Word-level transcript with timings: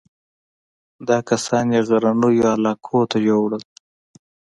دا 1.07 1.17
کسان 1.29 1.65
یې 1.75 1.81
غرنیو 1.87 2.49
علاقو 2.53 2.99
ته 3.11 3.17
یووړل. 3.27 3.63